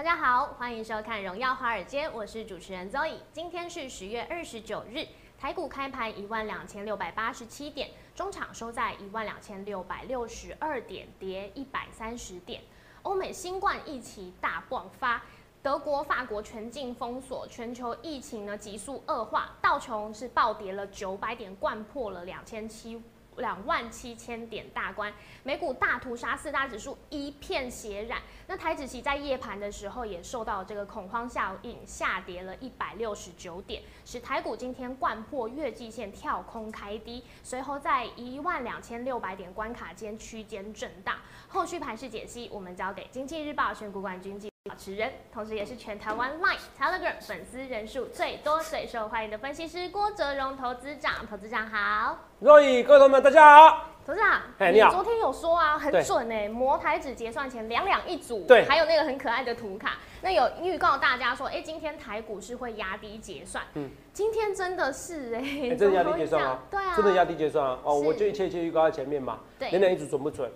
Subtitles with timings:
[0.00, 3.16] 大家好，欢迎收看《荣耀华尔街》，我是主持人 Zoe。
[3.34, 5.06] 今天是十月二十九日，
[5.38, 12.62] 台股开盘一万两千六百八十七点，中场收在一万两千六百六十二点，跌一百三十点。
[13.02, 15.22] 欧美新冠疫情大爆发，
[15.62, 23.02] 德国、法国全境封锁，全球疫情呢急速恶化，道琼是暴跌了九百点，灌破了两千七。
[23.36, 25.12] 两万七千点大关，
[25.42, 28.20] 美股大屠杀，四大指数一片血染。
[28.46, 41.16] 那台指期在夜盘的时候也受到这个恐慌效应，下跌了一百六十九点，使台股今天贯破月季线跳空开低，随后在一万两千六百点关卡间区间震荡。
[41.48, 44.38] 后续盘势解析，我们交给经济日报选股冠军
[44.70, 51.26] 季保持人，同时也是全台湾 Line、Telegram 粉丝人数最多、最受欢迎的分析师郭哲荣投资长。
[51.28, 52.18] 投资长好。
[52.38, 53.86] 若雨，各位同学们，大家好。
[54.06, 65.38] 董事长，哎你好昨天有说啊，很对准哎，摩台指结算前两两一组，对还有那个很可爱的图卡，那有预告大家说，哎，今天台股是会压低结算，嗯嗯，今天真的是哎、
[65.70, 66.58] 哎真的压低结算啊？
[66.70, 67.78] 对啊，真的压低结算啊！
[67.84, 69.40] 哦，我就一切一切预告在前面嘛。
[69.58, 70.50] 对两两一组准不准？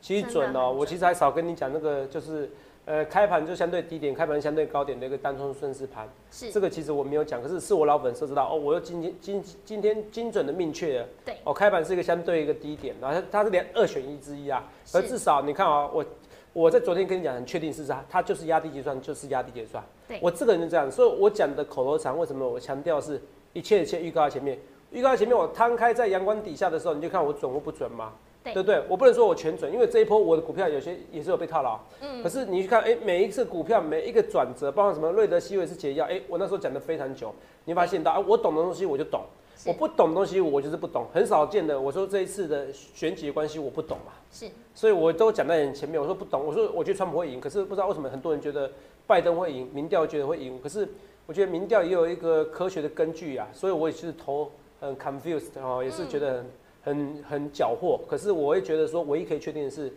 [0.00, 0.70] 其实准哦。
[0.70, 2.50] 我其实还少跟你讲那个，就是
[2.86, 6.08] 呃开盘就相对低点，开盘相对高点的一个单冲顺势盘。
[6.30, 8.56] 是这个其实我没有讲，可是是我老粉丝知道哦。
[8.56, 11.06] 我又今天今今天精准的命确了。
[11.24, 14.68] 对哦，开盘是一个相对一个低点，然后它它是连二选一之一啊。
[14.92, 16.04] 而至少你看啊、我
[16.52, 19.84] 我在昨天跟你讲很确定是它，它就是压低结算，就是压低结算。
[20.08, 23.20] 对我这个人就这样，所以我讲的口头禅，为什么我强调是
[23.52, 24.58] 一切一切预告在前面？
[24.90, 28.12] 预告在前面，我摊开在阳光底下的时候，你就看我准或不准嘛。
[28.42, 28.82] 对对不对？
[28.88, 31.78] 我不能说我全准，因为这一波我的股票有些也是有被套牢。
[32.00, 37.34] 嗯可是你去看，哎、每一次股票每一个转折，包括什么瑞德西韦是解药，哎、我那时候讲的非常久，
[37.64, 39.22] 你发现到，啊，我懂的东西我就懂，
[39.66, 41.78] 我不懂的东西我就是不懂，很少见的。
[41.78, 46.00] 我说这一次的选举的关系我不懂嘛，是所以我都讲在很前面。
[46.00, 48.70] 我说不懂，我说我觉得川普会赢，可是不知道为什么很多人觉得
[49.06, 50.88] 拜登会赢，民调觉得会赢，可是
[51.26, 54.50] 我觉得民调也有一个科学的根据啊，所以我也是投
[54.80, 56.50] 很 confused 哦，也是觉得很、
[56.82, 58.00] 很很缴获。
[58.08, 59.92] 可是我会觉得说，唯一可以确定的是，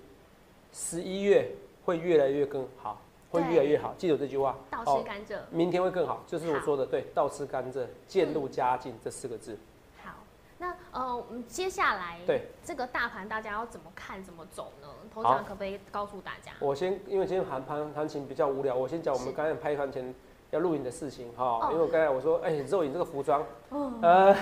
[0.72, 1.50] 十一月
[1.86, 3.02] 会越来越更好，
[3.32, 4.58] 会越来越好，记住这句话。
[4.70, 5.38] 倒吃甘蔗。
[5.50, 9.58] 明天会更好，就是我说的，对，倒吃甘蔗，渐入佳境这四个字。
[10.04, 10.12] 好，
[10.58, 14.88] 那呃，我们接下来对这个大盘大家要怎么看、怎么走呢？
[15.14, 16.52] 投资长可不可以告诉大家？
[16.60, 20.14] 我先，因为今天盘盘行情比较无聊，我先讲我是们刚才拍盘前
[20.52, 21.44] 要录影的事情哈。
[21.44, 24.36] 哦因为我刚才我说，哎、肉影这个服装，哦呃，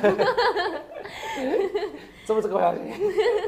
[2.40, 2.84] 这个表情，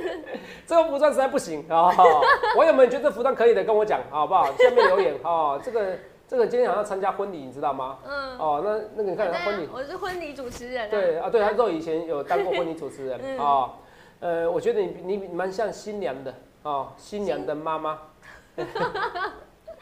[0.65, 1.91] 这个服装实在不行啊！
[2.57, 4.45] 网友们觉得这服装可以的，跟我讲好不好？
[4.57, 5.61] 下面留言哦。
[5.63, 7.99] 这个这个今天好像参加婚礼，你知道吗？
[8.03, 10.89] 嗯，哦，那那个你看婚礼，我是婚礼主持人、啊。
[10.89, 13.69] 对啊，对，他肉以前有当过婚礼主持人嗯啊。
[14.19, 16.33] 呃，我觉得你你蛮像新娘的
[16.63, 17.99] 哦，新娘的妈妈。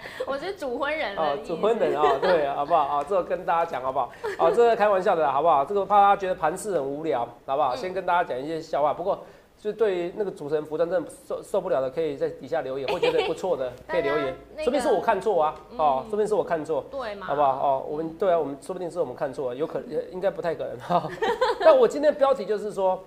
[0.27, 2.81] 我是主婚人哦，主婚人啊， 对，好不好？
[2.97, 4.11] 啊，这个跟大家讲好不好？
[4.37, 5.63] 啊，这个开玩笑的好不好？
[5.65, 7.75] 这个怕大家觉得盘市很无聊，好不好？
[7.75, 8.93] 嗯先跟大家讲一些笑话。
[8.93, 9.19] 不过，
[9.59, 16.83] 就对于那个主持人服装真的受受不了的，可以在底下留言， 会觉得不错的可以留言，那个说不定是我看错啊，哦嗯，说不定是我看错。
[16.91, 17.27] 对嘛？
[17.27, 17.49] 好不好？
[17.49, 21.07] 哦，我们对啊，我们说不定是我们看错了，有可能应该不太可能哈。
[21.59, 22.99] 但我今天的标题就是说，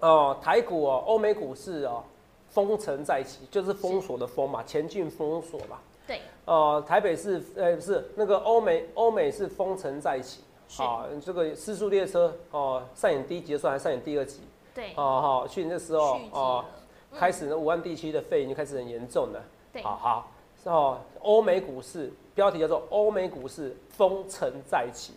[0.00, 2.02] 哦，台股哦，欧美股市哦，
[2.50, 5.78] 封城在起，就是封锁的封嘛，前进封锁嘛。
[6.06, 10.82] 对，呃，台北是呃不是那个欧美欧美是封城在起，是。
[10.82, 14.40] 啊，这个失速列车哦上演第一集算还是上演第二集？
[14.74, 16.64] 对，哦好，去年的时候哦
[17.12, 19.40] 了，开始呢武汉地区的肺炎就开始很严重了。
[19.72, 20.32] 对，好好，
[20.64, 25.12] 哦，欧美股市标题叫做欧美股市封城再起，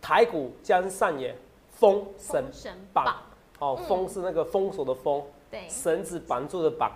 [0.00, 1.36] 台股将上演
[1.72, 2.44] 封神
[2.92, 3.04] 榜。
[3.04, 3.16] 榜，
[3.58, 3.84] 哦，嗯。
[3.86, 6.90] 封是那个封锁的封，对，绳子绑住的绑。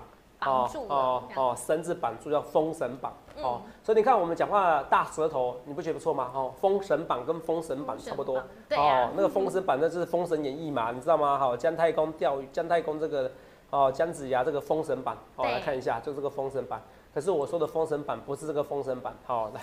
[0.44, 6.32] 绑住哦哦，绳子绑住叫封神榜、哦嗯，所以你看我们讲话大舌头，你不觉得不错吗？
[6.34, 8.38] 哦，封神榜跟封神榜差不多，
[8.70, 11.38] 哦，那个封神榜那就是《封神演义》嘛，你知道吗？
[11.38, 13.30] 好、姜太公钓鱼，姜太公这个
[13.70, 16.82] 哦姜子牙这个封神榜，哦来看一下，就这个封神榜。
[17.14, 19.60] 可是我说的封神榜不是这个封神榜，好、来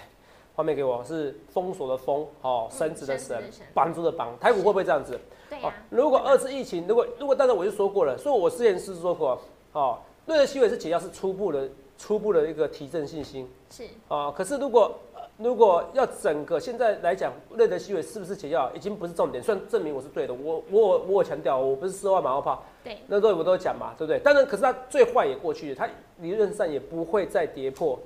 [0.56, 3.38] 画面给我是封锁的封，哦绳子的绳，
[3.74, 5.20] 绑住的绑，台股会不会这样子？
[5.50, 9.40] 哦对呀，，如果二次疫情，如果如果当然我就说过了，所以我之前是说过，
[9.74, 11.68] 哦，瑞德西韦是解药，是初步的
[11.98, 14.32] 初步的一个提振信心是啊。
[14.32, 19.42] 可是如果呃如果要整个现在来讲，瑞德西韦是不是解药，已经不是重点。
[19.44, 24.20] 虽然证明我是对的，我我我我有强调，我不是四万马后炮，对，那都我都有讲嘛，对不对？
[24.20, 27.98] 当然，可是它最坏也过去了，它理论上也不会再跌破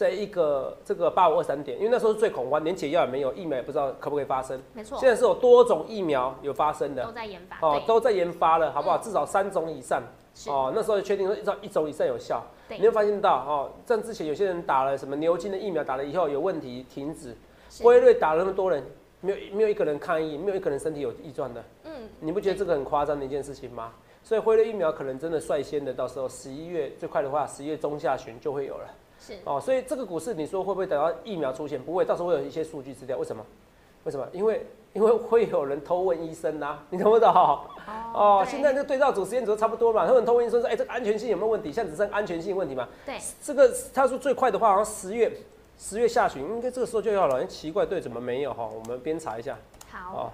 [0.00, 4.58] 在一个这个八五二三点，因为那时候是最恐慌，连解药也没有，疫苗也不知道可不可以发生。
[4.72, 8.96] 没错现，在是有多种疫苗有发生的都，在研发，哦，都在研发了，好不好？
[8.96, 10.02] 嗯至少三种以上，
[10.46, 12.42] 哦，那时候就确定说一种一种以上有效。
[12.66, 17.36] 对你会发现到哦，像之前有些人打了什么牛津的疫苗，打了以后有问题停止，
[17.82, 18.82] 辉瑞打了那么多人，
[19.20, 21.62] 没有没有一个人抗议，没有一个人身体有异状的。
[21.84, 23.92] 嗯，你不觉得这个很夸张的一件事情吗？
[24.22, 28.88] 所以辉瑞疫苗可能真的率先的，到时候十一月最快的话，十一月中下旬就会有了
[29.20, 29.60] 是，哦。
[29.60, 31.80] 所以这个股市你说会不会等到疫苗出现？
[31.80, 33.16] 不会，到时候会有一些数据资料。
[33.18, 33.44] 为什么？
[34.04, 34.26] 为什么？
[34.32, 37.30] 因为因为会有人偷问医生呐、你懂不懂？
[38.12, 41.70] 哦，对现在那个对照组、实验组都差不多嘛，他们偷问医生说，哎、这个安全性有没有问题？
[41.70, 42.88] 现在只剩安全性问题嘛。
[43.04, 45.30] 对，这个他说最快的话，好像十月
[45.78, 47.40] 十月下旬，应该这个时候就要了。
[47.40, 48.66] 哎奇怪，对，怎么没有哈？
[48.66, 49.56] 我们边查一下
[49.90, 50.32] 好，哦。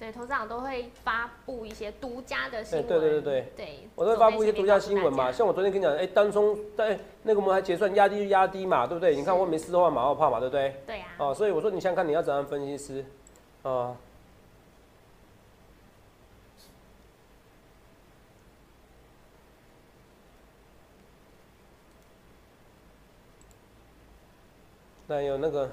[0.00, 9.14] 对，投资长都会发布一些独家的新闻，哎对对对对对，我都会发布一些独家新闻嘛，像我昨天跟你讲，哎、单冲在那个我们还结算压低就压低嘛，对不对？
[9.14, 10.74] 你看我没四万马后炮嘛，对不对？
[10.86, 13.04] 对呀，哦，所以我说你想想看你要怎样分析师，
[13.60, 13.94] 哦。
[25.06, 25.70] 那有那个，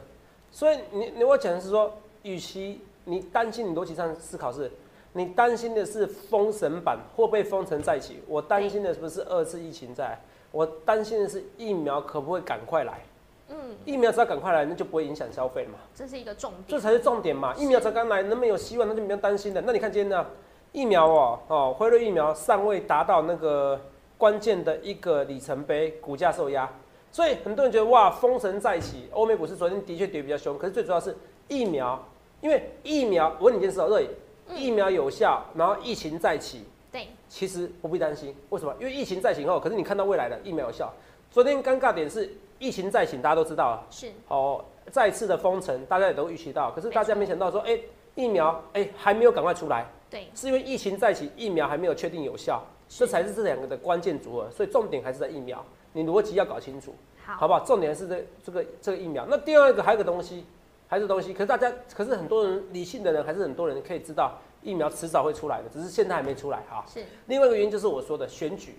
[0.51, 4.69] 所以你你我讲的是说，与其你担心你逻辑上思考是，
[5.13, 10.19] 你担心的是封神版会不会封城再起，我担心的是不是二次疫情在，
[10.51, 12.99] 我担心的是疫苗可不可以赶快来，
[13.47, 13.55] 嗯，
[13.85, 15.79] 疫苗只要赶快来，那就不会影响消费嘛。
[15.95, 17.55] 这是一个重点，这才是重点嘛！
[17.55, 19.63] 疫苗才刚来，能不能有希望，那就不用担心了。
[19.65, 20.25] 那你看今天呢，
[20.73, 23.79] 疫苗哦哦，辉瑞疫苗尚未达到那个
[24.17, 26.69] 关键的一个里程碑，股价受压，
[27.09, 29.07] 所以很多人觉得哇，封神再起。
[29.13, 31.15] 欧美股市昨天的确跌比较凶，可是最主要是
[31.47, 32.03] 疫苗，
[32.41, 34.09] 因为疫苗，我问你一件事哦，对
[34.55, 38.35] 疫苗有效，然后疫情再起，对，其实不必担心。
[38.49, 38.73] 为什么？
[38.79, 40.93] 因为疫情再起后，可是你看到未来的疫苗有效。
[41.29, 43.85] 昨天尴尬点是疫情再起，大家都知道了。
[43.89, 47.77] 是，哦，再次的封城，大家也都预期到，可是大家没想到说，哎、
[48.15, 56.95] 疫苗哎、还没有赶快出来，对，是因为疫情再起，疫苗还没有确定有效，这才是这两个的关键组合，所以重点还是在疫苗，你逻辑要搞清楚，
[57.25, 57.59] 好，好不好？
[57.65, 59.25] 重点是这这个这个疫苗。
[59.29, 60.45] 那第二个还有个东西，
[60.87, 66.83] 还是东西，可是大家，可是很多人理性的人，还是很多人可以知道疫苗迟早会出来的，只是现在还没出来哈。
[66.87, 68.75] 是，另外一个原因就是我说的选举，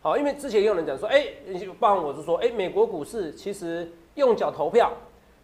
[0.00, 1.26] 好，因为之前也有人讲说，哎、
[1.78, 4.92] 包含我是说，哎、美国股市其实用脚投票，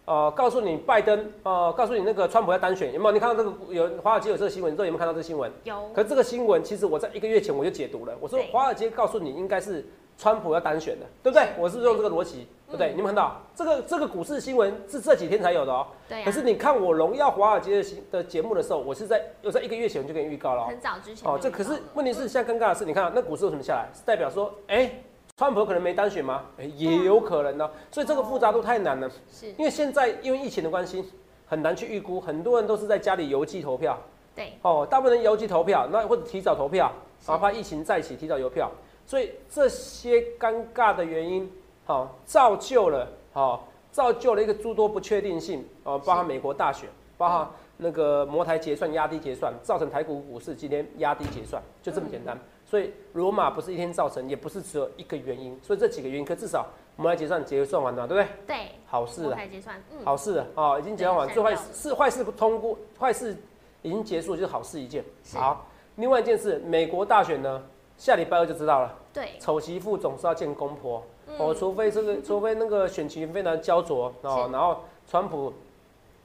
[0.06, 3.12] 呃，告诉你拜登，呃，告诉你那个川普要单选，有没有？
[3.12, 5.52] 你看到这个有华尔街有这个新闻，你知道有没有看到这个新闻？
[5.64, 9.84] 有，可是这个新闻其实我在一个月前我就解读了，我说华尔街告诉你应该是
[10.22, 11.48] 川普要单选的，对不对？
[11.58, 12.92] 我是用这个逻辑，对不对？
[12.92, 23.88] 嗯你们看到这个这个股市新闻是这几天才有的哦、对啊，可是你看我荣耀华尔街的新的节目的时候，我是在又在一个月前就给你预告了哦、很早之前哦，这可是问题是现在尴尬的是，你看那股市为什么下来？
[23.92, 24.88] 是代表说，哎、
[25.36, 26.44] 川普可能没单选吗？
[26.56, 31.04] 哎、也有可能呢、所以这个复杂度太难了，是，因为现在因为疫情的关系，
[31.46, 33.98] 很难去预估，很多人都是在家里邮寄投票，
[34.36, 37.28] 对，哦，大部分人邮寄投票，那或者提早投票，是。
[37.32, 38.70] 哪怕疫情再起提早邮票，
[39.12, 41.46] 所以这些尴尬的原因，
[41.84, 46.88] 好、造就了，好、造就了一个诸多不确定性，哦，包含美国大选，
[47.18, 52.38] 包含那个摩台结算压低结算，造成台股股市今天压低结算，就这么简单。
[52.64, 56.66] 所以罗马不是一天造成，也不是只有一个原因，所以这几个原因，可至少
[56.96, 58.56] 我们来结算结算完了，对不对？
[58.56, 63.36] 对，好事啊，摩台结算，嗯，好事啊，哦，已经结算完，对最坏事是坏事不通过，坏事
[63.82, 65.04] 已经结束，就是好事一件。
[65.34, 65.66] 好，
[65.96, 67.62] 另外一件事，美国大选呢，
[68.02, 68.92] 下礼拜二就知道了。
[69.14, 75.52] 对，丑媳妇总是要见公婆，嗯哦，除非这个， 除非那个选情非常焦灼哦，然后川普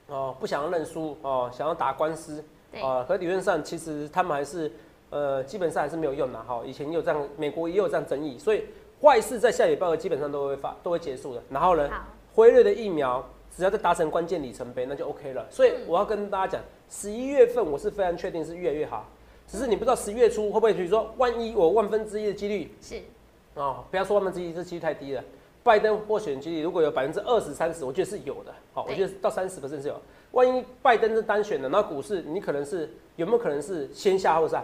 [0.08, 4.72] 哦不想要认输哦，想要打官司对，啊，可理论上其实他们还是
[5.12, 6.64] 呃基本上还是没有用的哈。
[6.66, 8.66] 以前也有这样，美国也有这样争议，所以
[9.00, 11.44] 坏事在下礼拜二基本上都会发都会结束的。
[11.52, 13.24] 然后呢，好，辉瑞的疫苗
[13.56, 15.46] 只要再达成关键里程碑，那就 OK 了。
[15.52, 19.06] 所以嗯我要跟大家讲，十一月份我是非常确定是越来越好，
[19.48, 23.02] 只是你不知道十月初会不会，比如说万一我万分之一的几率是，
[23.56, 25.24] 哦，不要说万分之一，这几率太低了。
[25.64, 28.54] 拜登获选几率如果有百分之二十、三十，我觉得是有的。
[28.74, 30.00] 好、我觉得到三十是有。
[30.32, 34.64] 万一拜登是单选的，那股市你可能是有没有可能是先下后上？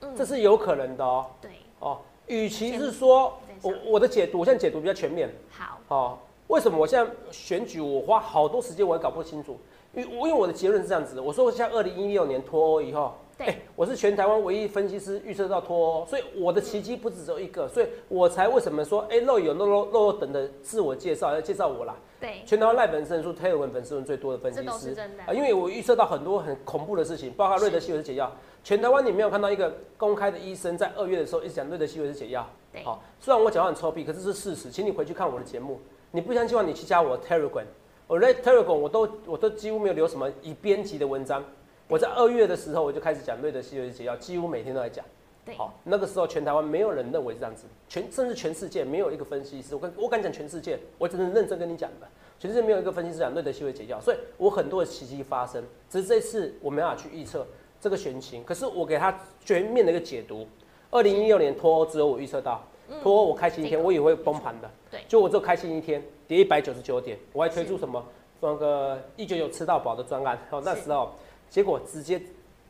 [0.00, 1.26] 嗯，这是有可能的哦。
[1.40, 5.28] 对，哦，与其是说我我的解读，我现在解读比较全面。
[5.50, 9.56] 好，哦，为什么我现在选举我花好多时间我也搞不清楚？
[9.94, 21.94] 因为我因为我的结论是这样子的，我说像二零一六年脱欧以后，对哎我是全台湾唯一分析师预测到脱欧，所以我的奇迹不只只有一个，所以我才为什么说，哎、肉有肉肉肉肉等的自我介绍，要介绍我啦。
[22.18, 28.32] 对，全台湾赖粉丝人数、推文粉丝人最多的分析师啊，因为我预测到很多很恐怖的事情，包括瑞德西韦是解药。
[28.64, 32.48] 全台湾你没有看到一个公开的医生在二月的时候一直讲瑞德西韦是解药。
[32.72, 35.78] 对好，虽然我讲话很臭屁，可是是事实，请你回去看我的节目。
[36.10, 37.66] 你不相信的话，你去加我的 Telegram，
[38.06, 41.44] 我在 Telegram 我都我都几乎没有留什么已编辑的文章。
[41.88, 45.04] 我在二月的时候我就开始讲瑞德西韦斯解药，几乎每天都在讲。
[45.44, 52.08] 对，好，那个时候全台湾没有人认为是这样子，全甚至全世界没有一个分析师，我跟我敢讲全世界，我只能认真跟你讲的，
[52.40, 57.46] 全世界没有一个分析师讲瑞德西韦解药，所以我很多的奇迹发生，只是这次我没办法去预测
[57.80, 60.46] 这个选情，可是我给他全面的一个解读。
[60.90, 62.64] 二零一六年脱欧之后，我预测到
[63.00, 65.00] 脱欧我开心一天，我以为会崩盘的，对。
[65.06, 68.04] 就我只有开心一天，跌一百九十九点，我还推出什么
[68.40, 71.12] 那个一九九吃到饱的专案，哦，那时候
[71.48, 72.20] 结果直接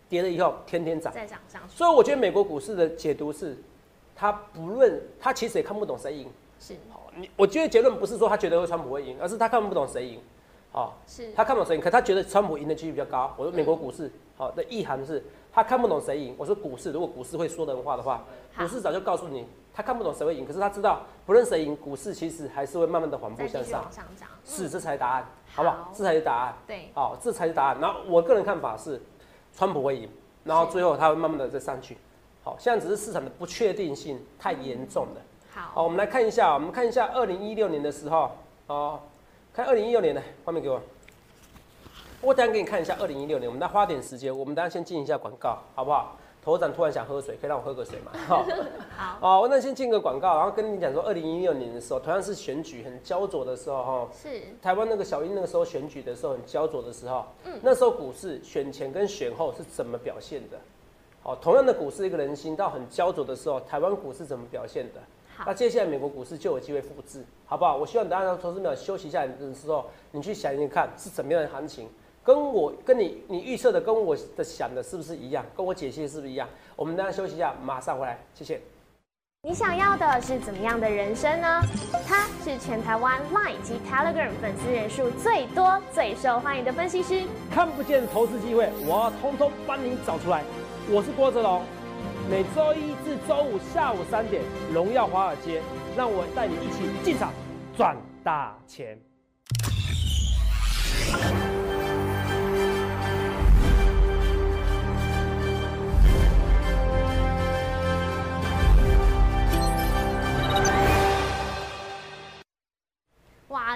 [0.09, 1.13] 跌了以后天天涨。
[1.13, 3.57] 再涨上去，所以我觉得美国股市的解读是，
[4.15, 6.29] 他不论他其实也看不懂谁赢。
[6.59, 10.21] 是好，你我觉得结论不是说他觉得川普会赢，而是他看不懂谁赢。
[10.73, 13.35] 好，是，他看不懂谁赢，可他觉得川普赢的几率比较高。
[13.37, 15.23] 我说美国股市好的意涵是，
[15.57, 16.35] 他看不懂谁赢。
[16.37, 18.23] 我说股市如果股市会说人话的话，
[18.59, 23.91] 股市早就告诉你，他看不懂谁会赢，可是他知道不论谁赢，股市其实还是会慢慢的缓步向上。
[23.91, 25.93] 上涨，是，嗯这才是答案，好不好好？
[25.95, 26.55] 这才是答案。
[26.67, 27.81] 对，好，这才是答案。
[27.81, 29.01] 然后我个人看法是，
[29.55, 30.07] 川普会赢，
[30.45, 31.97] 然后最后他会慢慢的再上去。
[32.45, 35.21] 好，现在只是市场的不确定性太严重了。
[35.55, 38.31] 好，好，我们来看一下，我们看一下二零一六年的时候，
[38.67, 39.01] 哦，
[39.55, 40.79] 看二零一六年的画面给我。
[42.23, 46.17] 我等下给你看一下二零一六年，我们再花点时间，我们等一下先进一下广告，好不好？
[46.43, 48.13] 头长突然想喝水，可以让我喝个水吗？
[48.27, 48.47] 好。
[48.97, 54.29] 好，哦，那先进个广告，然后跟你讲说，二零一六年的时候，同样是选举很焦灼的时候，哈，是，
[54.63, 60.57] 台湾那个小英那个时候选举的时候很焦灼的时候，嗯那时候股市选前跟选后是怎么表现的？
[61.23, 65.01] 好，同样的股市一个人心到很焦灼的时候，台湾股市怎么表现的？
[65.45, 67.77] 那，接下来美国股市就有机会复制，好不好？
[67.77, 71.89] 我希望大家投资秒休息一下的时候，你去想一想看是怎么样的行情，
[72.27, 75.47] 跟我跟你你预测的跟我的想的是不是一样？
[75.57, 76.49] 跟我解析的是不是一样？
[76.75, 78.61] 我们等一下休息一下，马上回来，谢谢。
[79.43, 81.63] 你想要的是怎么样的人生呢？
[82.05, 87.23] 他是全台湾 Line 及 Telegram 粉丝人数最多、最受欢迎的分析师。
[87.49, 90.43] 看不见投资机会，我要通通帮你找出来。
[90.91, 91.63] 我是郭哲龙，
[92.29, 94.43] 每周一至周五下午三点，
[94.75, 95.63] 荣耀华尔街，
[95.97, 97.33] 让我带你一起进场
[97.77, 98.99] 赚大钱。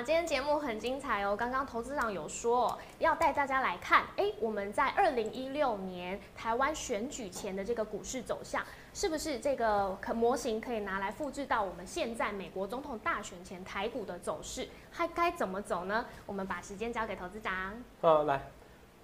[0.02, 1.36] 今天节目很精彩哦！
[1.36, 8.62] 刚刚投资长有说要带大家来看，哎，我们在二零一六年台湾选举前的这个股市走向，
[8.94, 14.66] 是不是这个可模型可以拿来复制到我们现在美国总统大选前台股的走势？
[14.90, 16.06] 还该怎么走呢？
[16.24, 17.52] 我们把时间交给投资长。
[18.00, 18.40] 好，来，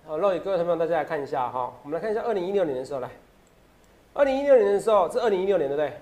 [0.07, 3.11] 好，各位朋友，大家来看一下哈，我们来看一下二零一六年的时候，来，
[4.15, 6.01] 二零一六年的时候，是二零一六年对不对？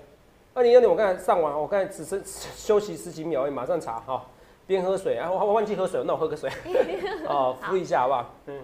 [0.53, 4.25] 二零一六年我刚才上完，我刚才只是休息十几秒而已，马上查哈，
[4.67, 6.49] 边喝水，啊，我我忘记喝水，那我喝个水，
[7.27, 8.33] 哦，敷一下好不好？
[8.47, 8.61] 嗯，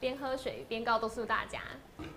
[0.00, 1.60] 边喝水边告诉大家，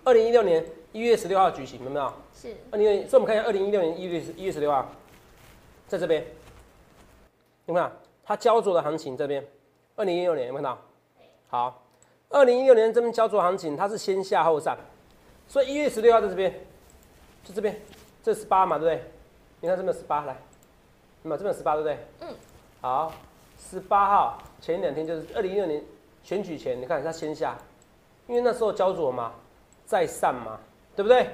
[0.04, 2.12] 二零一六年一月十六号举行，有没有？
[2.34, 2.56] 是。
[2.70, 4.88] 二零所以我们看一下二零一六年一月一月十六号，
[5.86, 6.24] 在这边，
[7.66, 7.84] 有没有？
[7.86, 7.96] 看到？
[8.24, 9.46] 它焦灼的行情这边，
[9.96, 10.78] 二零一六年有没有看到？
[11.48, 11.82] 好，
[12.30, 14.76] 二零一六年这边焦灼行情，它是先下后上，
[15.46, 16.52] 所以一月十六号在这边，
[17.44, 17.78] 就这边，
[18.22, 19.10] 这十八嘛，对不对？
[19.60, 20.36] 你看这边十八，来，
[21.22, 21.98] 那么这边十八，对不对？
[22.20, 22.28] 嗯。
[22.80, 23.12] 好，
[23.58, 25.82] 十八号前两天就是二零一六年
[26.22, 27.56] 选举前，你看它先下，
[28.26, 29.32] 因为那时候焦灼嘛，
[29.84, 30.60] 再上嘛，
[30.94, 31.28] 对不对？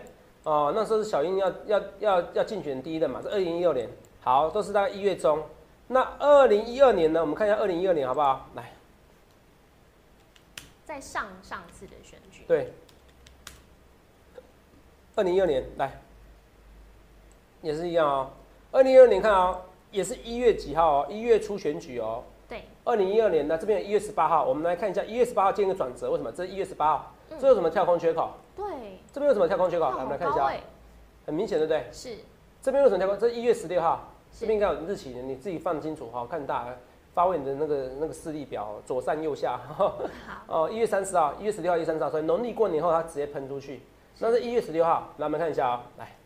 [0.45, 3.89] 哦，那时候是小英要要要要竞选第一的嘛，是二零一六年。
[4.23, 5.43] 好，都是大概一月中。
[5.87, 7.21] 那二零一二年呢？
[7.21, 8.49] 我们看一下二零一二年好不好？
[8.55, 8.73] 来，
[10.87, 12.73] 在上上次的选举，对，
[15.15, 16.01] 二零一二年来，
[17.61, 18.31] 也是一样哦。
[18.73, 19.61] 二零一二年看哦，
[19.95, 21.07] 也是一月几号哦？
[21.09, 22.25] 一月初选举哦。
[22.49, 26.33] 对，二零一二年呢，这边一月十八号，我们来看一下一月十八号见一个转折，为什么？
[26.33, 28.31] 这是一月十八号，嗯这有什么跳空缺口？
[28.57, 28.65] 对，
[29.13, 29.91] 这边有什么跳空缺口？
[29.91, 30.53] 来，我们来看一下
[31.25, 31.85] 很明显，对不对？
[31.93, 32.17] 是
[32.61, 33.17] 这边有什么跳空？
[33.17, 36.67] 这一月十六号，是这边应该有日期的，你自己放清楚哈，看大，
[37.15, 39.57] 发挥你的那个那个视力表，左上右下。
[39.77, 39.97] 好，
[40.49, 43.81] 哦，一月三十号，一月十六号，一月三十号，所以农历过年后它直接喷出去。
[44.19, 46.17] 那是一月十六号，来我们看一下啊、来，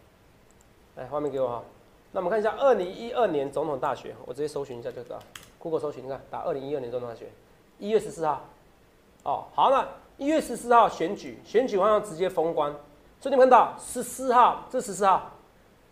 [0.96, 1.62] 来画面给我哈。
[2.12, 5.18] 那我们看一下二零一二年总统大选，我直接搜寻一下就知道
[5.58, 7.28] ，Google 搜寻，你看打二零一二年总统大选，
[7.78, 8.44] 一月十四号。
[9.24, 9.86] 哦，好，那
[10.16, 12.72] 一月十四号选举，选举完要直接封关，
[13.20, 15.32] 所以你们看到十四号，这十四号，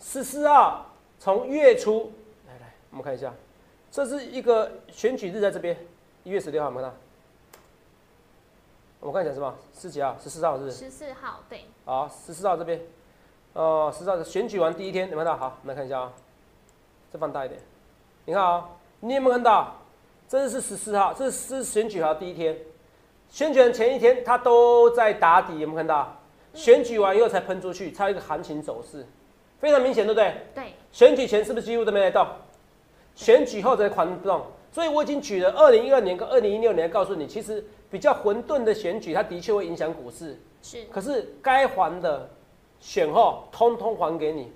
[0.01, 0.87] 十四号
[1.19, 2.13] 从月初
[2.47, 3.35] 来来，我们看一下，
[3.91, 5.77] 这是一个选举日在这边，
[6.25, 6.97] 一月十六号，我们看到，
[9.01, 9.55] 我看一下什么？
[9.75, 10.17] 十几号？
[10.19, 10.77] 十四号是不是？
[10.77, 12.81] 十四号，对，好，十四号这边，
[13.57, 15.39] 哦，十四号选举完第一天，你们看到？
[15.39, 16.13] 好，我们来看一下啊，
[17.11, 17.59] 再放大一点，
[18.27, 18.69] 你看啊，
[19.01, 19.75] 你有没有看到？
[20.29, 22.55] 这是十四号，这是选举号第一天，
[23.31, 26.15] 选举前一天它都在打底，有没有看到？
[26.53, 29.07] 选举完以后才喷出去，才有一个行情走势，
[29.59, 30.35] 非常明显，对不对？
[30.55, 32.27] 对，选举前是不是几乎都没来动？
[33.15, 40.39] 选举后才狂动，所以我已经举了二零一二年跟二零一六年，告诉你，其实比较混沌的选举，它的确会影响股市。
[40.61, 42.29] 是，可是该还的
[42.81, 44.53] 选后通通还给你，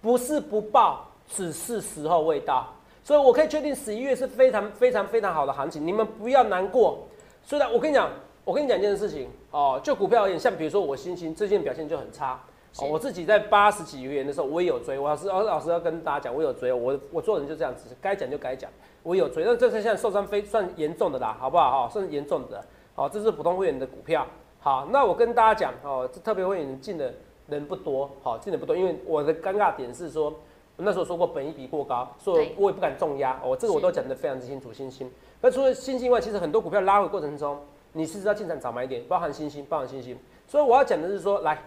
[0.00, 2.66] 不是不报，只是时候未到。
[3.02, 6.98] 所以我可以确定十一月是非常非常非常好的行情，你们不要难过。
[7.42, 8.10] 虽然我跟你讲，
[8.44, 12.40] 我跟你讲一件事情哦，就股票而言，像比如说我星星最近表现就很差。
[12.78, 14.98] 哦，我自己在八十几元的时候，我也有追。
[14.98, 16.72] 我老师，老老师要跟大家讲，我有追。
[16.72, 18.68] 我我做人就这样子，该讲就该讲。
[19.04, 21.82] 我有追，那这是现在受伤非算严重的啦，好不好？
[21.82, 22.64] 哈，算严重的。
[22.96, 24.26] 好，这是普通会员的股票。
[24.58, 27.14] 好，那我跟大家讲哦，这特别会员进的
[27.48, 30.30] 人不多，好，进的不多，因为我的尴尬点是说，
[30.76, 33.40] 我那时候说过本一比过高，所以我也不敢重压。
[33.44, 34.72] 哦，这个我都讲得非常之清楚。
[34.72, 35.10] 星星，
[35.40, 37.58] 那除了星星外，其实很多股票拉回过程中，
[37.92, 40.18] 你是要进场早买点，包含星星，包含星星。
[40.46, 41.58] 所以我要讲的是说，来。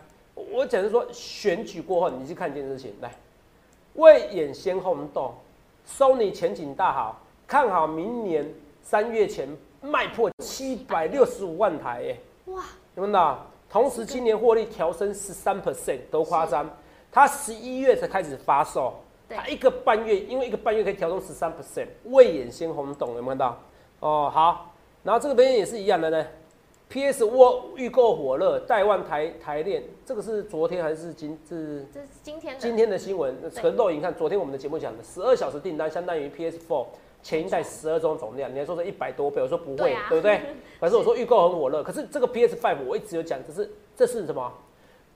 [0.53, 3.11] 我讲是说，选举过后，你去看一件事情，来，
[3.95, 5.33] 未演先轰动
[5.87, 8.47] ，Sony 前景大好，看好明年
[8.83, 9.49] 三月前
[9.81, 12.19] 卖破七百六十五万台，耶！
[12.45, 12.65] 哇，
[12.95, 13.37] 有没有？
[13.69, 16.69] 同时今年获利调升十三 percent，都夸张。
[17.11, 18.93] 它十一月才开始发售，
[19.29, 23.59] 它一个半月，因为一个半月可以调升十三 percent，未眼先轰动，有没有看到？
[23.99, 26.25] 哦，好，然后这个边也是一样的呢。
[26.89, 27.25] P.S.
[27.25, 31.37] 沃预购火热，带万台台链，这个是昨天还是今？
[31.45, 33.35] 是这是今天的今天的新闻。
[33.51, 36.57] 纯豆影看，昨天我们的节目讲的，十二小时订单相当于 P.S.
[36.65, 36.85] Four
[37.21, 38.53] 前一代十二种总量。
[38.53, 40.41] 你还说这一百多倍，我说不会，对不对？
[40.79, 42.55] 反正我说预购很火热，可是这个 P.S.
[42.55, 44.51] Five 我一直有讲，这是这是什么？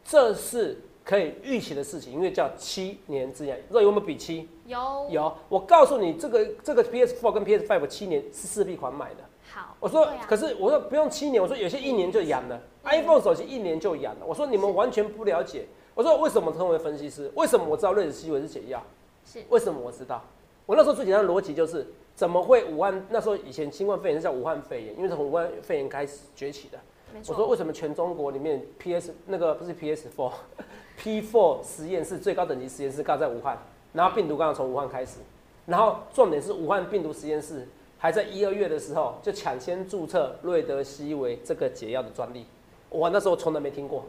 [0.04, 3.58] 这是可以预期的事情，因为叫七年之痒。
[3.70, 4.50] 肉有没有比七？
[4.66, 5.34] 有有。
[5.48, 7.16] 我告诉你，这个这个 P.S.
[7.22, 7.66] Four 跟 P.S.
[7.66, 9.18] Five 七年是四 B 款买的。
[9.54, 14.26] 好我说，可是我说不用七年，我说有些一年就养了，iPhone 手机一年就养了。
[14.26, 15.66] 我说你们完全不了解。
[15.94, 17.30] 我说为什么称为分析师？
[17.36, 18.82] 为什么我知道瑞士西韦是解药？
[19.26, 20.24] 是为什么我知道？
[20.72, 26.80] 我那时候最简单的逻辑就是，怎么会武汉那时候以前新冠肺炎是叫武汉肺炎，因为从武汉肺炎开始崛起的。
[27.28, 33.58] 我说为什么全中国里面 PS 那个不是 PS Four，P Four 实验室最高等级实验室刚在武汉，
[33.92, 35.18] 然后病毒刚刚从武汉开始，
[35.66, 37.68] 然后重点是武汉病毒实验室。
[37.98, 42.46] 还在一二月的时候就抢先注册瑞德西韦这个解药的专利，
[42.90, 44.06] 我那时候从来没听过。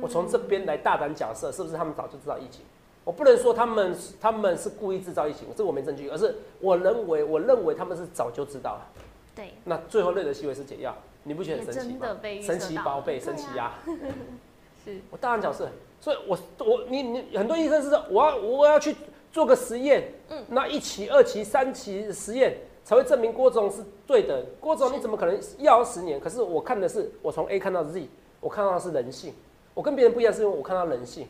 [0.00, 2.62] 我从这边来大胆假设，是不是他们早就知道疫情？
[3.04, 8.86] 我不能说他们他们是故意制造疫情，这我没证据，而是我认为我认为他们是早就知道了。
[9.34, 9.54] 对。
[9.64, 12.06] 那最后瑞德西韦是解药，你不觉得很神奇吗？
[12.42, 13.74] 神奇宝贝，神奇呀！
[14.84, 15.68] 是我大胆假设，
[16.00, 18.96] 所以我我你你很多医生是说我要我要去
[19.32, 22.56] 做个实验，嗯，那一期、二期、三期实验。
[22.82, 24.42] 才会证明郭总是对的。
[24.58, 26.18] 郭总，你怎么可能要十年？
[26.18, 28.08] 可是我看的是，我从 A 看到 Z，
[28.40, 29.32] 我看到的是人性。
[29.74, 31.28] 我跟别人不一样，是因为我看到人性。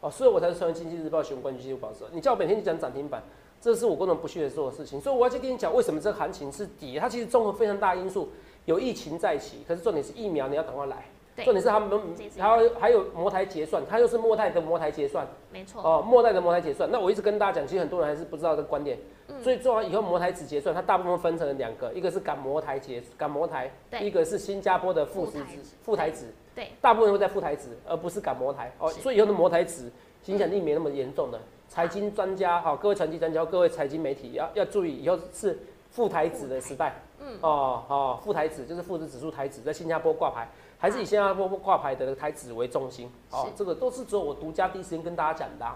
[0.00, 3.22] 哦，所以我才是《经济日报》选冠军纪录保持你叫我每天讲涨停板，
[3.60, 5.00] 这是我郭总不屑做的事情。
[5.00, 6.98] 所以我要去跟你讲，为什么这个行情是底？
[6.98, 8.28] 它其实综合非常大因素，
[8.66, 11.04] 有疫情在起，可是重点是疫苗，你要赶快来。
[11.44, 11.88] 重点是他们，
[12.36, 15.80] 然后还有模台结算，它又是末代的模台结算，没错。
[15.80, 18.98] 哦，末代的模台结算，那我一直跟大家讲，其实很多人还是不知道这个观点。
[19.40, 25.40] 所以做完以后，模台只结算，它大部分分成了两个，一个是赶模台结赶模台，一个是新加坡的副台
[25.80, 26.26] 副台子，
[26.58, 28.72] 对，大部分会在副台子，而不是赶模台。
[28.80, 29.88] 哦，所以以后的模台子
[30.26, 31.38] 影响力没那么严重的。
[31.68, 35.56] 财经专家，哈，各位财经专家，各位财经媒体要要注意，以后是
[35.92, 37.00] 副台子的时代。
[37.20, 40.48] 嗯，哦，哦，副台子就是富时指数台子，在新加坡挂牌。
[40.80, 45.66] 还是以新加坡挂牌的台子为中心，哦，这个都是只有我独家第一时间跟大家讲的，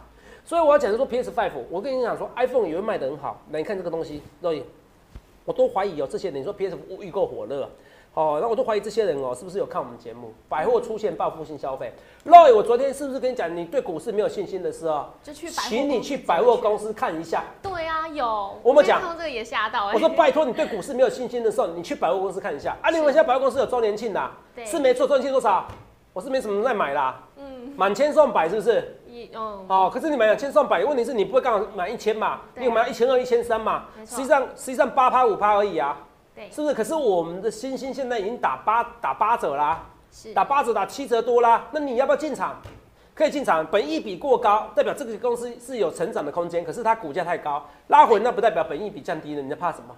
[0.45, 4.65] 所以我要讲的说 PS Five，我跟你讲说 iPhone 也会卖得很好，那你看这个东西，肉眼，
[5.45, 7.69] 我都怀疑有这些人，你说 PS 预购火热。
[8.15, 10.35] 哦，那我都怀疑这些人哦，是不是有看我们节目？
[10.47, 11.91] 百货出现报复性消费
[12.27, 17.43] ，Roy，我昨天是不是跟你讲，你对股市没有信心的时候，就去，请你去百货公司看一下。
[17.63, 18.55] 对啊，有。
[18.63, 19.95] 我们讲这个也吓到哎。
[19.95, 22.77] 我说拜托你对股市没有信心的时候，你去百货公司看一下。
[22.83, 24.31] 啊，你们现在百货公司有周年庆的，
[24.67, 25.67] 是没错，周年庆多少？
[26.13, 27.19] 我是没什么在买啦。
[27.39, 27.73] 嗯。
[27.75, 29.01] 满千送百是不是？
[29.09, 29.65] 一哦。
[29.69, 32.43] 哦，可是你买两千送百，问题是你不会刚好买一千嘛？
[32.57, 33.87] 你有买一千二、一千三嘛？
[34.05, 35.97] 实际上实际上八趴五趴而已啊。
[36.35, 36.75] 对，是不是？
[36.75, 40.33] 可是我们的新兴现在已经打八打八折啦，是。
[40.33, 42.61] 打八折打七折多啦，那你要不要进场？
[43.15, 49.95] 可以进场，本益比过高，代表这个公司是有成长的空间，可是它股价太高，拉回那不代表本益比降低了，你在怕什么？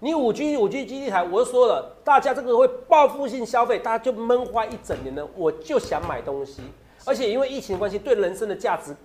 [0.00, 6.60] 你五 G 五 G 基地台，我就说了，大家这个会报复性消费，大家就闷坏一整年了，我就想买东西，
[7.06, 8.96] 而且因为疫情关系，对人生的价值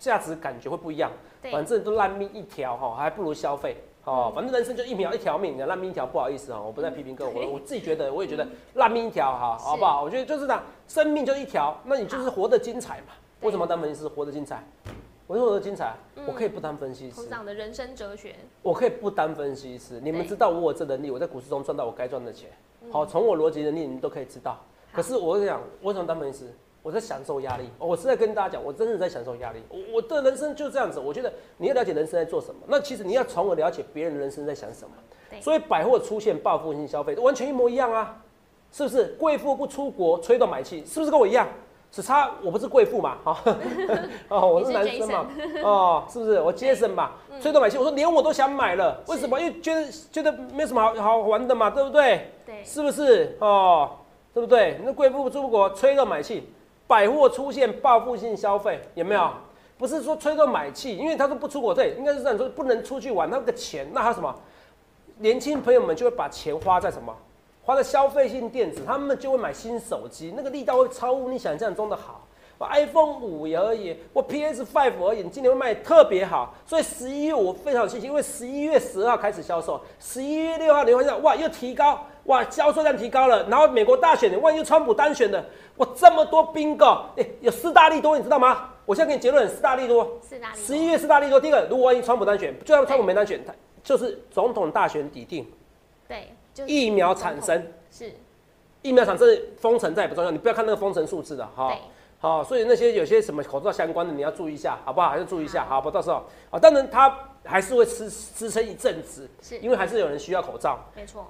[0.00, 1.12] 价值感觉会不一样，
[1.52, 3.76] 反正都烂命一条哈，还不如消费。
[4.04, 10.02] 哦，反正人生就一秒一条命，烂命一条不好意思啊，我不再批评各位，我 我自己觉得，我也觉得烂命一条哈，好不好？
[10.02, 13.14] 我觉得就是这样，生命就一条，那你就是活得精彩嘛。
[13.40, 14.64] 对为什么当分析师活得精彩？
[15.26, 15.94] 我说活得精彩，
[16.26, 20.00] 我可以不当分析师的人生哲学，我可以不当分析师。
[20.00, 22.50] 你们知道我有这能力，我在股市中赚到我该赚的钱。
[22.90, 24.58] 好，从我逻辑能力，你们都可以知道。
[24.92, 26.52] 可是我跟你讲，我为什么当分析师？
[26.82, 27.64] 我在享受压力。
[27.78, 29.62] 我是在跟大家讲，我真的在享受压力。
[29.68, 30.98] 我我的人生就这样子。
[30.98, 34.94] 我觉得你要了解人生在做什么，那其实你要从而了解别人的人生在想什么。
[35.40, 38.20] 所以百货出现报复性消费，完全一模一样啊，
[38.70, 39.14] 是不是？
[39.18, 41.48] 贵妇不出国，吹动买气，是不是跟我一样？
[41.90, 43.38] 只差我不是贵妇嘛，哈，
[44.28, 45.26] 哦，我是男生嘛，
[45.62, 46.40] 哦，是不是？
[46.40, 49.38] 我杰森嘛，吹动买气，我说连我都想买了，为什么？
[49.38, 52.30] 因为觉得觉得没什么好好玩的嘛，对不对？
[52.46, 53.36] 对，是不是？
[53.40, 53.90] 哦，
[54.32, 54.80] 对不对？
[54.82, 56.48] 那贵妇不出国，吹动买气，
[56.92, 59.30] 百货出现报复性消费，有没有？
[59.78, 64.34] 不是说吹动买气，因为他说不出国，对，应该是这样说，不能出去玩，那个钱，那还有什么？
[65.16, 67.16] 年轻朋友们就会把钱花在什么？
[67.62, 72.26] 花在消费性电子，他们就会买新手机，那个力道会超乎你想象中的好。
[72.58, 85.44] 我 iPhone 五而已，我 PS Five 而已，今年会卖特别好，所以十一月我非常有信心，因为十一月十二号开始销售，十一月六号你会看到哇又提高，哇销售量提高了，然后美国大选，万一又川普单选了，
[85.76, 88.70] 哇这么多 bingo，哎、有四大利多，你知道吗？
[88.84, 90.64] 我现在给你结论，四大利多，四大利多？
[90.64, 95.50] 十一月四大利多，第一个，如果万一川普单选，就算川普没单选，他就是总统大选底定，
[96.06, 97.66] 对，就是疫苗产生。
[97.90, 98.12] 是，
[98.82, 99.26] 疫苗产生
[99.58, 101.78] 封城再也不重要，你不要看那个封城数字的哈对。
[102.18, 105.08] 好，所以那些有些什么口罩相关的，你要注意一下，好不好？
[105.08, 105.90] 还是注意一下，好不好？
[105.92, 107.12] 到时候啊，当然它
[107.44, 110.78] 还是会支支撑一阵子，是因为还是有人需要口罩。
[110.94, 111.26] 没错，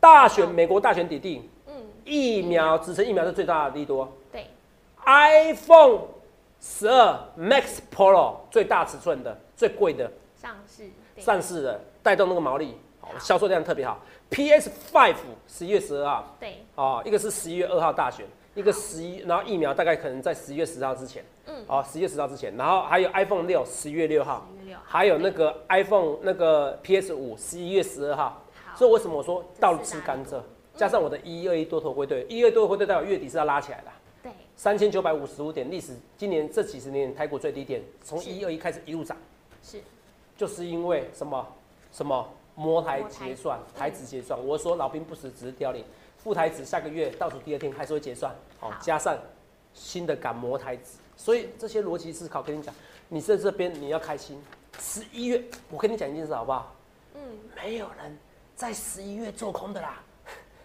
[0.00, 4.10] 大选，美国大选底定，嗯，疫苗支撑疫苗是最大的利多。
[4.30, 4.46] 对
[5.04, 6.00] ，iPhone
[6.60, 10.10] 十二 Max Pro 最大尺寸的、最贵的。
[10.40, 10.84] 上市，
[11.20, 13.98] 上市的，带动那个毛利，好，销售量特别好。
[14.30, 15.16] PS Five
[15.48, 16.36] 十一月十二号。
[16.38, 28.44] 对，哦，一个是十一月二号大选，一个十一，然后疫苗大概可能在十一月十号之前，嗯，哦，十一月十号之前，然后还有 iPhone 六十一月六号，十月六，还有那个 iPhone 那个 PS 五十一月十二号，好，
[28.76, 30.40] 所以为什么我说倒这四大利吃甘蔗，
[30.76, 33.90] 加上我的一二一多头归队，一二一多头归队代表月底是要拉起来的，
[34.22, 38.30] 对，三千九百五十五点，历史今年这几十年台股最低点，从是。
[38.30, 39.16] 一二一开始一路涨，
[39.62, 39.80] 是，
[40.36, 41.46] 就是因为什么？
[41.90, 42.28] 什么？
[42.58, 44.42] 摩台结算，台指结算。
[44.46, 45.84] 我说老兵不死，只是凋零。
[46.16, 48.78] 副台指下个月倒数第二天还是会结算，好、好。
[48.80, 49.14] 加上
[49.74, 52.74] 新的赶摩台指，所以这些逻辑思考跟你讲，
[53.10, 54.42] 你在这边你要开心。
[54.80, 56.74] 十一月，我跟你讲一件事好不好？
[57.14, 57.20] 嗯，
[57.54, 58.18] 没有人
[58.56, 60.00] 在十一月做空的啦，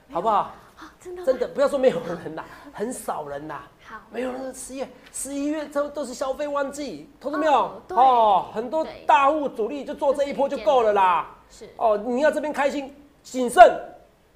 [0.10, 0.54] 好不好？
[0.77, 3.67] 啊，真的真的不要说没有人啦，很少人啦。
[3.86, 7.54] 好，没有人十月、十一月都都是消费旺季，投资没有？
[7.54, 11.36] 哦哦，很多大户主力就做这一波就够了啦。
[11.49, 13.62] 是，哦，你要这边开心、谨慎、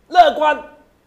[0.10, 0.62] 乐观，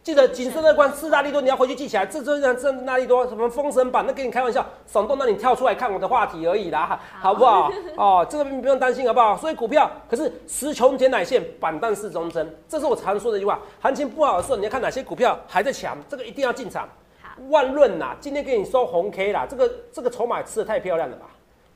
[0.08, 2.06] 记得谨慎乐观四大利多，你要回去记起来。
[2.06, 7.70] 这这这这大利多什么封神榜，那跟你开玩笑，耸动让你跳出来看我的话题而已啦， 好不好？
[7.94, 9.36] 哦，这个不用担心，好不好？
[9.36, 13.58] 所以股票可是时穷捡奶线，板凳是中针，这是我常说的一句话。
[13.82, 16.88] 行情不好的时候，你要看哪些股票还在强，这个一定要进场。
[17.20, 21.26] 好，万润呐，今天给你收红 K 啦，这个这个筹码吃的太漂亮了吧？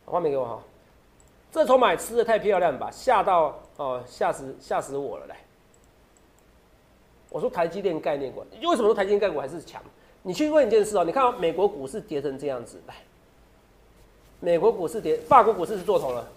[0.06, 0.58] 画面给我哈，
[1.52, 5.36] 这筹码吃的太漂亮了吧，吓到哦，吓死吓死我了来！
[7.32, 9.82] 我说台积电概念股，为什么说台积电概念股还是强？
[10.22, 12.94] 你去问一件事哦，你看到美国股市跌成这样子，来，
[14.38, 16.28] 美国股市跌，法国股市是做头了，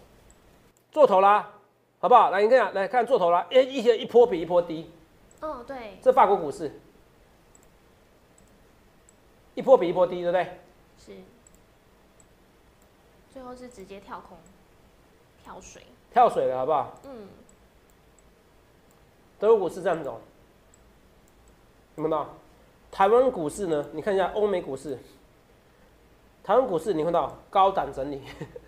[0.91, 1.51] 做头啦，
[1.99, 2.31] 好不好？
[2.31, 4.89] 来，你看来看做头啦，一一些一波比一波低，
[5.41, 6.71] 哦，对，这法国股市
[9.53, 10.47] 一波比一波低，对不对？
[10.97, 11.11] 是，
[13.31, 14.37] 最后是直接跳空，
[15.43, 16.97] 跳水，跳水了，好不好？
[17.03, 17.27] 嗯，
[19.37, 20.19] 德国股市这样走，
[21.95, 22.27] 有没有看到？
[22.91, 23.85] 台湾股市呢？
[23.91, 24.97] 你看一下欧美股市，
[26.43, 28.21] 台湾股市你看到高档整理，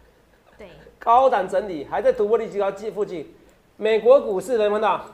[0.57, 0.67] 对，
[0.99, 3.33] 高档整理还在突破历史高近附近。
[3.77, 5.05] 美国股市呢有没有看到？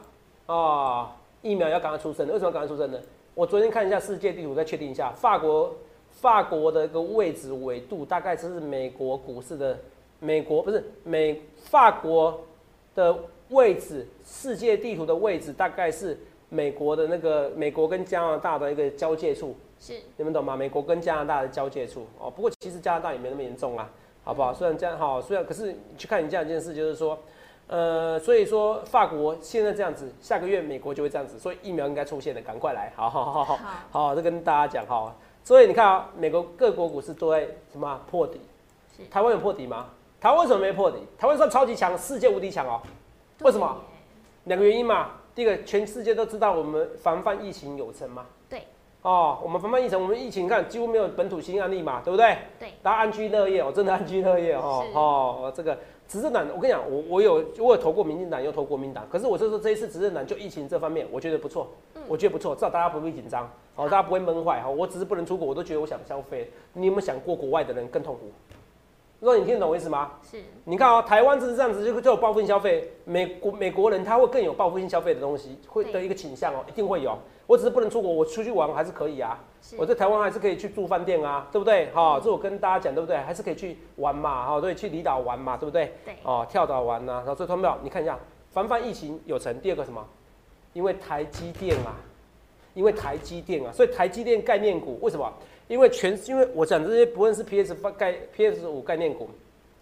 [0.46, 3.00] 啊、疫苗要赶快出生的，为什么要赶快出生呢？
[3.36, 5.76] 我昨天看一下世界地图，再确定一下，法国
[6.10, 9.78] 法国的一个位置纬度大概就是美国股市的
[10.20, 12.42] 美国不是美法国
[12.96, 13.16] 的
[13.50, 16.18] 位置，世界地图的位置大概是
[16.54, 20.56] 美国的那个美国跟加拿大的一个交界处，是你们懂吗？
[20.56, 22.30] 美国跟加拿大的交界处哦。
[22.30, 23.90] 不过其实加拿大也没那么严重啊，
[24.24, 24.54] 好不好？
[24.54, 27.18] 虽然这样好，虽然可是去看你这样一件事，就是说，
[27.66, 35.12] 呃，所以说法国现在这样子，下个月美国就会这样子，所以疫苗应该出现了，赶快来，好好好好好好，这跟大家讲哈。
[35.44, 38.40] 所以你看啊，美国各国股市都在什么啊破底
[38.96, 39.88] 是，台湾有破底吗？
[40.22, 41.00] 台湾为什么没破底？
[41.18, 42.80] 台湾算超级强，世界无敌强哦。
[43.40, 43.76] 为什么？
[44.44, 45.14] 两个原因嘛。
[45.36, 48.26] 第一个，全世界都知道我们防范疫情有成嘛。
[48.50, 48.62] 对。
[49.02, 52.38] 哦，我们防范疫情，我们疫情看几乎没有本土新案例嘛，对不对？
[52.60, 52.70] 对。
[52.82, 54.86] 大家安居乐业哦，真的安居乐业哦。
[54.94, 61.68] 哦，这个执政党，我跟你讲，我我有我有投过民进党，又投国民党，可是我就说这一次执政党就疫情这方面，我觉得不错，
[62.08, 64.70] 我觉得不错，至少大家不会紧张，哦，大家不会闷坏哈。
[64.70, 66.50] 我只是不能出国，我都觉得我想消费。
[66.72, 68.32] 你有没有想过国外的人更痛苦？
[69.24, 70.12] 说你听得懂我意思吗？
[70.30, 70.38] 是。
[70.66, 72.92] 你看啊、台湾就是这样子，就就有报复性消费。
[73.06, 77.18] 美国美国人他会更有报复性消费的东西，会的一个倾向哦，一定会有。
[77.46, 79.38] 我只是不能出国，我出去玩还是可以啊。
[79.78, 81.90] 我在台湾还是可以去住饭店啊，对不对？
[81.94, 83.18] 哈、这我跟大家讲，对不对？
[83.18, 85.94] 还是可以去玩嘛，哈、对，去离岛玩嘛，对不对？
[86.06, 88.18] 对哦，跳岛玩呐、然后所以同学们，你看一下，
[88.52, 89.58] 防范疫情有成。
[89.60, 90.06] 第二个什么？
[90.74, 91.96] 因为台积电啊，
[92.74, 95.32] 因为台积电啊，所以台积电概念股为什么？
[95.68, 99.30] 因为全，因为我讲这些，不论是 PS 概 PS 五概念股，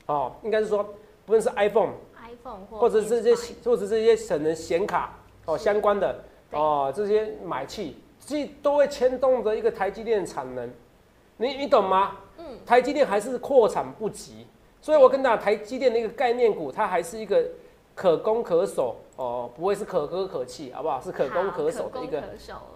[0.06, 0.84] 哦，应该是说，
[1.26, 10.70] 不论是 iPhone，iPhone 或或者是这些，或者是这些可能显卡哦相关的哦，这些买气，这都会牵动着一个台积电的产能，
[11.38, 12.17] 你你懂吗？
[12.38, 14.46] 嗯，台积电还是扩产不及，
[14.82, 17.44] 所以我跟大家台积电的一个概念股，它还是一个
[18.02, 21.00] 可攻可守哦，不会是可歌可泣，好不好？
[21.00, 22.24] 是可攻可守的一个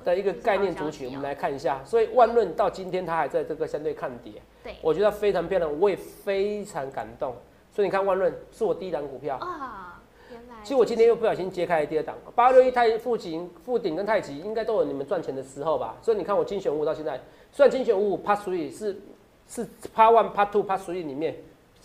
[0.04, 1.82] 的一个概念族群，我们哦来看一下。
[1.84, 4.34] 所以万润到今天它还在这个相对看跌，
[4.64, 7.34] 对我觉得非常漂亮，我也非常感动。
[7.72, 15.96] 所以你看万润是我第一档股票，啊，原来其实我今天又不小心揭开了第二档，八六一太富锦、富鼎跟太极应该都有你们赚钱的时候吧？
[16.04, 17.20] 所以你看我精选五到现在，
[17.52, 19.02] 虽然精选五五 Part Three 是
[19.48, 21.36] 是 Part One、Part Two、Part Three 里面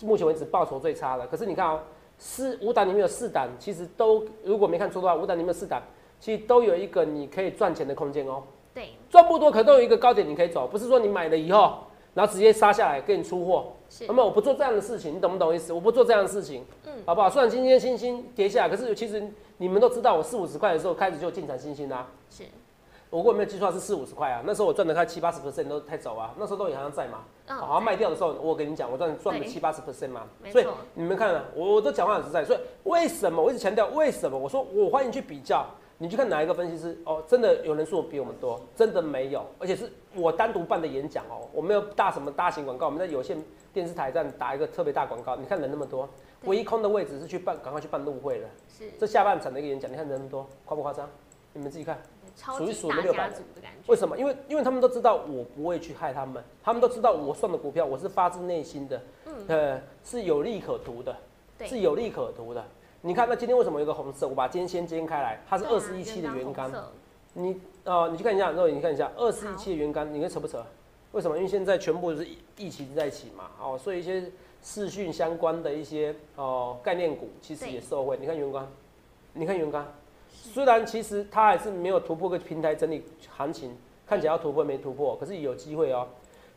[0.03, 1.81] 目前为止报酬最差的，可是你看哦，
[2.21, 5.83] 四五档里面有四档，其实都如果没看错的话，五档里面有四档
[6.21, 8.43] 其实都有一个你可以赚钱的空间哦。
[8.75, 11.79] 对赚不多，可都有一个高点你可以走，不是说你买了以后，
[12.15, 13.73] 然后直接杀下来给你出货。
[13.89, 15.73] 是那么我不做这样的事情，你懂不懂意思？
[15.73, 17.29] 我不做这样的事情，嗯好不好？
[17.29, 22.45] 虽然今天星星跌下来，可是其实你们都知道，我四五十块的时候开始就进场星星啦、是
[23.11, 27.25] 我如果没有记错是四五十块啊，那时候我赚的快七八十 percent 都太早啊，那时候都也好像在嘛。
[27.49, 30.53] 嗯好像卖掉的时候，我跟你讲，我赚赚了七八十 percent 嘛没。
[30.53, 32.45] 所以你们看啊，我我都讲话很实在。
[32.45, 34.39] 所以为什么我一直强调为什么？
[34.39, 35.67] 我说我欢迎去比较，
[35.99, 43.37] 你去看哪一个分析师哦，真的有人说我比我们多，真的没有，而且是我单独办的演讲哦，我没有大什么大型广告，我们在有线
[43.73, 46.09] 电视台站打一个特别大广告，你看人那么多，
[46.45, 48.49] 唯一空的位置是去办，赶快去办路会了。
[48.69, 51.09] 是这下半场的一个演讲，你看人那么多，夸不夸张？
[51.53, 52.01] 你们自己看。
[52.37, 54.17] 超数一级大家数那六百人族的感觉，为什么？
[54.19, 61.17] 因为因为他们都知道我不会去害他们，他们都知道我算的股票我是发自内心的，嗯呃，是有利可图的，
[61.59, 62.65] 对是有利可图的。
[63.03, 64.29] 你看，那今天为什么有个红色？
[64.29, 66.93] 我把今天先煎开来，它是二十一期的原钢红，色
[67.33, 70.63] 你呃，你去看一下，肉眼你看一下二十一期的原钢，你看扯不扯？
[71.13, 71.37] 为什么？
[71.37, 74.31] 因为现在全部是疫疫情在一起嘛，哦，所以一些
[74.63, 78.19] 视讯相关的一些哦概念股其实对也受惠。
[78.21, 78.69] 你看原钢，
[79.33, 79.87] 你看原钢，
[80.33, 86.07] 虽然其实它还是没有突破个平台整理行情，看起来要突破没突破，可是有机会哦。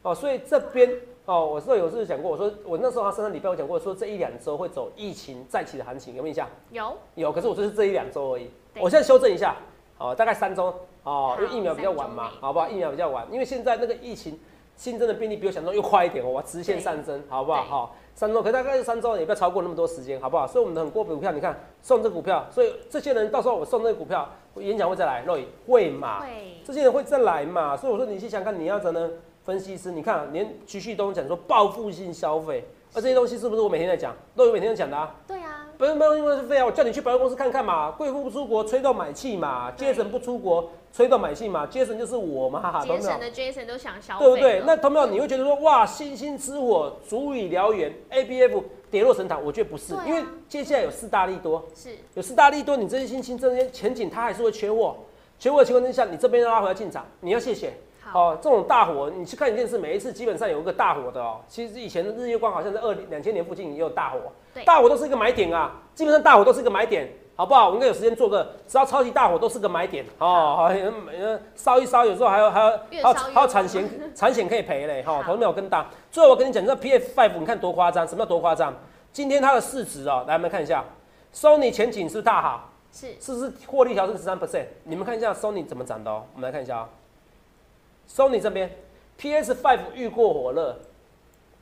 [0.02, 0.92] 哦，所以这边
[1.26, 6.48] 哦，我是有是讲过，我说我那时候上上礼拜我讲过，说这一两周会走疫情再起的行情，有没有印象？
[6.72, 8.50] 有有，可是我就是这一两周而已。
[8.80, 9.56] 我现在修正一下，
[9.98, 12.68] 哦，大概三周哦，因为疫苗比较晚嘛好不好？
[12.68, 14.38] 疫苗比较晚，因为现在那个疫情
[14.76, 17.64] 新增的病例比我想象中又快一点哦，我直线上升，好不好？
[17.64, 20.48] 好，三周，可大概是三周，也不要超过那么多时间，好不好？
[20.48, 26.22] 所以我们的很多股票，你看送这股票，所以这些人到时候我送这个股票，演讲会再来，肉眼会嘛？
[26.22, 26.28] 会
[26.66, 27.78] 这些人会再来嘛？
[27.78, 29.12] 所以我说你去想看你要怎能
[29.44, 35.16] 分析师，你看连徐旭东讲说报复性消费，而这些东西是不是我每天在讲，都有每天在讲的啊？
[35.28, 36.66] 对啊，不是没有因为是废啊！
[36.66, 43.20] 我叫你去百货公司看看嘛，贵妇不出国吹到买气嘛，对杰森不出国吹到买气嘛，，Jason 就是我嘛，懂没有节省？
[43.20, 44.62] 的 Jason 都想消对不对？
[44.64, 54.96] 那同没有你会觉得说哇，星星之火足以燎原，A B F 跌落神坛，我觉得不是，因为接下来有四大利多，是有四大利多，你这些星星这些前景它还是会缺货，
[55.40, 57.74] 缺货的情况之下，你这边拉回来进场，你要谢谢。
[58.00, 61.40] 好哦，这种大火，你去看一件事，每一次基本上有一个大火的哦。
[61.48, 64.20] 其实以前的日月光好像在二两千年附近也有大火
[64.54, 67.70] 对，大火都是一个买点啊，基本上大火都是一个买点，好不好？
[67.70, 70.56] 我应该有时间做个，只要超级大火都是个买点哦。
[70.58, 72.70] 好，呃烧一烧，有时候还有还有
[73.04, 75.88] 还有还有产险 产险可以赔嘞，哈，好头没有更大。
[76.12, 78.74] 最后我跟你讲，这 PF Five 你看多夸张，什么叫多夸张？
[79.12, 80.84] 今天它的市值哦，来我们看一下
[81.34, 82.70] ，，Sony 前景是不是大好？
[82.92, 84.66] 是是不是获利调升十三 percent？
[84.84, 86.24] 你们看一下 Sony 怎么涨的哦。
[86.36, 86.90] 我们来看一下啊、
[88.08, 88.70] Sony 这边
[89.18, 90.78] PS Five 遇过火热，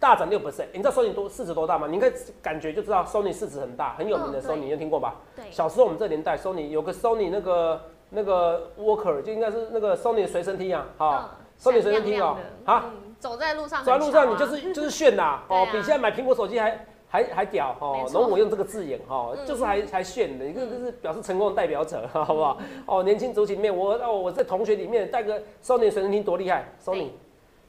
[0.02, 0.66] 大涨六 percent。
[0.74, 1.86] 你知道 Sony 多市值多大吗？
[1.88, 2.12] 你应该
[2.42, 4.52] 感觉就知道 Sony 市值很大，很有名的嗯对。
[4.52, 5.16] Sony，、你有听过吧？
[5.36, 11.30] 对，小时候我们这年代，Sony 有个 Sony 那个那个 Walker，就应该是那个 Sony 的随身听啊，好、嗯
[11.62, 15.46] 收你随身听哦啊嗯走在路上很走在路上你就是就是炫呐、 啊。
[15.48, 18.10] 哦，比现在买苹果手机还还还屌哦没。
[18.10, 18.22] 错。
[18.22, 19.46] 容我用这个字眼哈，嗯。
[19.46, 22.58] 就是还还炫的，一个就是表示成功的代表者，好不好？
[22.88, 27.10] 哦，年轻族群里面，我哦我在同学里面带个 Sony 随身听多厉害，Sony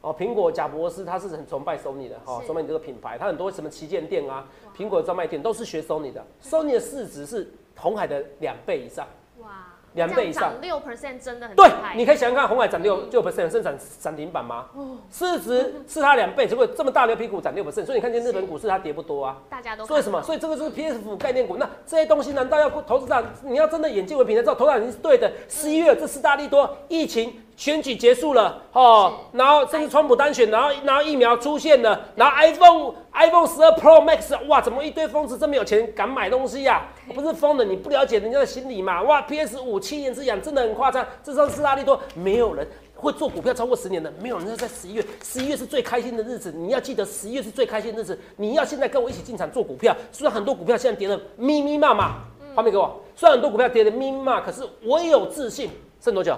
[0.03, 4.45] 哦，苹果贾博士他是很崇拜 Sony 的哦是崇拜你这个品牌，他很多什么旗舰店啊，
[4.77, 9.07] 苹果的专卖店都是学 Sony 的，Sony 的市值是红海的两倍以上。
[9.39, 9.49] 哇，
[9.95, 14.67] 两倍以上六 percent 真的很对你可以想想看，红海涨六六 percent 是涨涨停板吗？
[14.75, 19.39] 哦市值是它两倍，结果这么大牛皮股涨六 percent，所以你看见日本股市它跌不多啊。
[19.49, 20.21] 大家都所以什么？
[20.23, 21.57] 所以这个就是 PS 五概念股。
[21.57, 23.25] 那这些东西难道要投资长？
[23.43, 25.31] 你要真的眼见为凭才知道投资长已经是对的。
[25.49, 39.01] 十一月这四大利多，疫情选举结束了哦，然后甚至川普单选，然后然后疫苗出现了，然后 iPhone iPhone 十二 Pro Max，哇，怎么一堆疯子这么有钱敢买东西呀、不是疯的，你不了解人家的心理嘛？
[39.03, 42.67] 哇，PS 五七年之痒真的很夸张，这上斯拉利多，没有人。
[42.97, 46.51] 会做股票超过十年的，没有人在十一月，十一月是最开心的日子。
[46.51, 48.19] 你要记得，十一月是最开心的日子。
[48.37, 49.97] 你要现在跟我一起进场做股票。
[50.11, 52.25] 虽然很多股票现在跌得密密麻麻，
[52.57, 53.01] 画面给我。
[53.15, 55.71] 虽然很多股票跌得密密麻麻，可是我有自信。
[56.01, 56.37] 剩多久？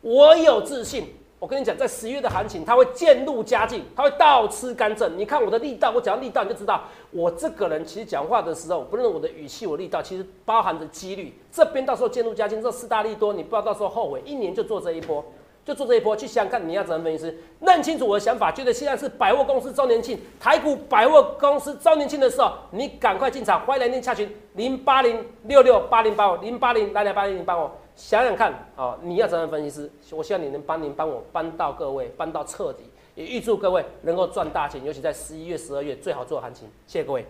[0.00, 1.14] 我有自信。
[1.38, 5.06] 我跟你讲，在十月的行情，它会渐入佳境，它会倒吃甘蔗。
[5.10, 11.38] 你看我的力道，我讲力道，你就知道我这个人其实讲话的时候，不论我的语气、我力道，其实包含着几率。
[11.52, 15.22] 这边到时候渐入佳境，这四大利多，你不要到时候后悔，一年就做这一波。
[15.62, 29.90] 就做这一波，去想想看你要怎么分析师，认清楚我的想法，觉得现在是百货公司周年庆，台股百货公司周年庆的时候，你赶快进场，欢迎来电洽询零八零六六八零八五零八零来来八零零八五，想想看啊，你要成为分析师？
[30.14, 37.26] 我希望你能帮您帮我帮到各位，帮到彻底，也预祝各位能够赚大钱，尤其在十一月、十二月最好做行情，谢谢各位。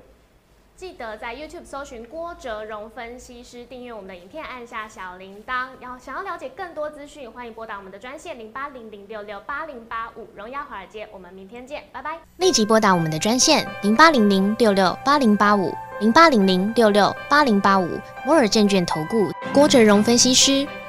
[0.76, 5.68] 记得在 YouTube 搜寻郭哲荣分析师，订阅我们的影片，按下小铃铛。
[5.80, 10.28] 然后想要了解更多资讯，欢迎拨打我们的专线零八零零六六八零八五。
[10.36, 12.18] 荣耀华尔街，我们明天见，拜拜。
[12.36, 20.68] 立即拨打我们的专线零八零零六六八零八五零八零零六六八零八五摩尔证券投顾郭哲荣分析师。